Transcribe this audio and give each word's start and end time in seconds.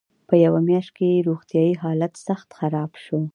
په 0.29 0.35
یوه 0.45 0.59
میاشت 0.67 0.91
کې 0.97 1.05
یې 1.13 1.25
روغتیایي 1.27 1.73
حالت 1.83 2.13
سخت 2.27 2.49
خراب 2.59 2.91
شو. 3.03 3.19